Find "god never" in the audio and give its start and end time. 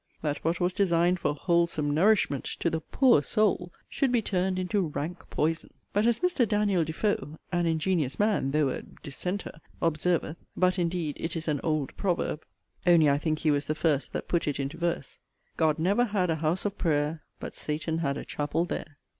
15.55-16.05